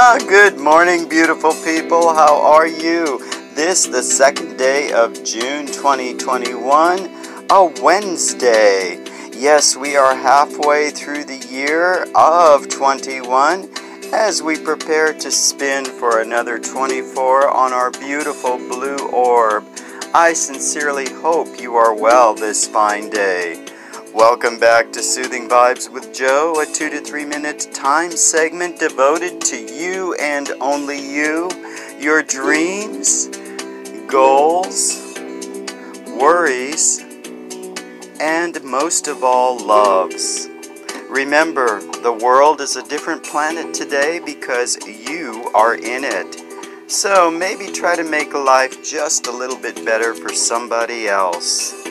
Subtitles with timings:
[0.00, 2.14] Ah, good morning, beautiful people.
[2.14, 3.18] How are you?
[3.56, 7.10] This the second day of June 2021,
[7.50, 9.04] a Wednesday.
[9.32, 13.68] Yes, we are halfway through the year of 21
[14.12, 19.64] as we prepare to spin for another 24 on our beautiful blue orb.
[20.14, 23.66] I sincerely hope you are well this fine day.
[24.18, 29.40] Welcome back to Soothing Vibes with Joe, a two to three minute time segment devoted
[29.42, 31.48] to you and only you,
[32.00, 33.28] your dreams,
[34.08, 35.16] goals,
[36.08, 36.98] worries,
[38.18, 40.48] and most of all, loves.
[41.08, 46.90] Remember, the world is a different planet today because you are in it.
[46.90, 51.87] So maybe try to make life just a little bit better for somebody else.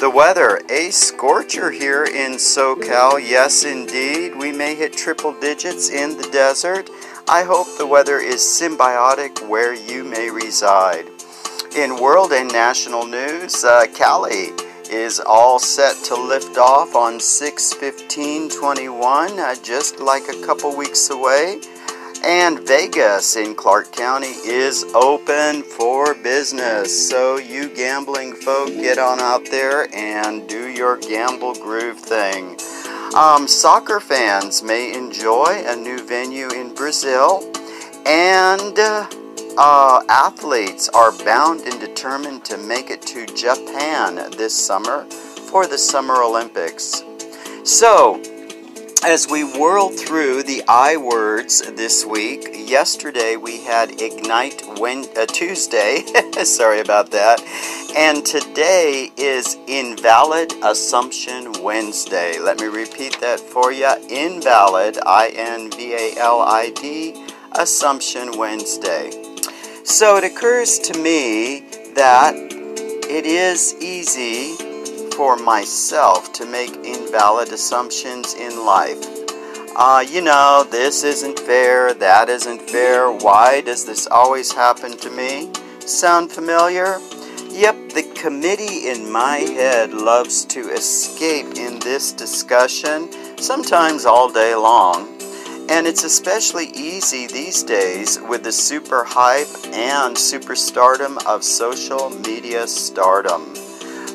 [0.00, 3.18] The weather, a scorcher here in SoCal.
[3.20, 4.36] Yes, indeed.
[4.36, 6.88] We may hit triple digits in the desert.
[7.28, 11.08] I hope the weather is symbiotic where you may reside.
[11.76, 14.52] In world and national news, uh, Cali
[14.88, 20.76] is all set to lift off on 6 15 21, uh, just like a couple
[20.76, 21.60] weeks away.
[22.24, 27.08] And Vegas in Clark County is open for business.
[27.08, 32.58] So, you gambling folk, get on out there and do your gamble groove thing.
[33.14, 37.52] Um, soccer fans may enjoy a new venue in Brazil.
[38.06, 38.78] And.
[38.78, 39.08] Uh,
[39.60, 45.04] uh, athletes are bound and determined to make it to Japan this summer
[45.50, 47.02] for the Summer Olympics.
[47.64, 48.22] So,
[49.04, 55.26] as we whirl through the I words this week, yesterday we had Ignite when, uh,
[55.26, 56.04] Tuesday,
[56.44, 57.40] sorry about that,
[57.96, 62.38] and today is Invalid Assumption Wednesday.
[62.40, 68.36] Let me repeat that for you Invalid, I N V A L I D, Assumption
[68.36, 69.10] Wednesday.
[69.84, 71.60] So it occurs to me
[71.94, 74.67] that it is easy
[75.18, 79.04] for myself to make invalid assumptions in life.
[79.74, 85.10] Uh, you know, this isn't fair, that isn't fair, why does this always happen to
[85.10, 85.52] me?
[85.80, 87.00] Sound familiar?
[87.50, 94.54] Yep, the committee in my head loves to escape in this discussion, sometimes all day
[94.54, 95.18] long.
[95.68, 102.68] And it's especially easy these days with the super hype and superstardom of social media
[102.68, 103.52] stardom.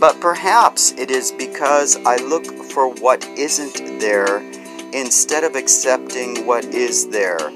[0.00, 4.38] But perhaps it is because I look for what isn't there
[4.92, 7.50] instead of accepting what is there.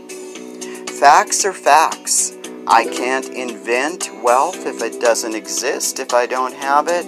[0.98, 2.32] Facts are facts.
[2.66, 7.06] I can't invent wealth if it doesn't exist, if I don't have it.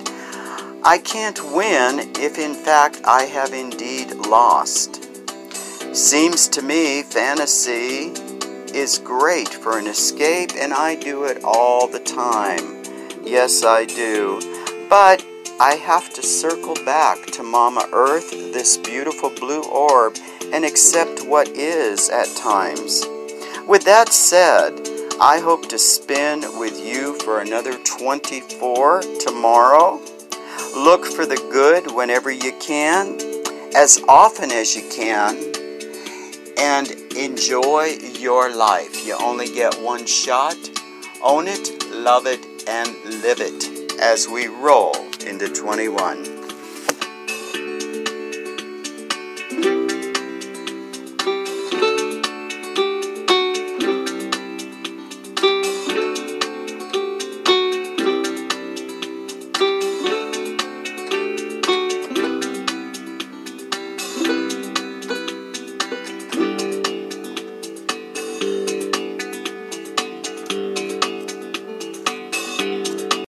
[0.83, 5.05] I can't win if in fact I have indeed lost.
[5.95, 8.13] Seems to me fantasy
[8.73, 12.85] is great for an escape, and I do it all the time.
[13.25, 14.60] Yes, I do.
[14.91, 15.25] But
[15.61, 20.17] I have to circle back to Mama Earth, this beautiful blue orb,
[20.53, 23.07] and accept what is at times.
[23.69, 24.81] With that said,
[25.21, 30.01] I hope to spin with you for another 24 tomorrow.
[30.75, 33.17] Look for the good whenever you can,
[33.77, 35.37] as often as you can
[36.59, 39.07] and enjoy your life.
[39.07, 40.57] You only get one shot.
[41.23, 42.89] Own it, love it, and
[43.23, 44.97] live it as we roll
[45.27, 46.40] into 21.